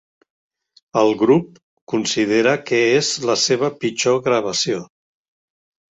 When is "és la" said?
3.03-3.39